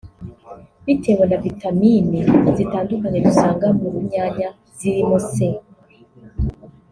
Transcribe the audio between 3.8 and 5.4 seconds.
runyanya zirimo C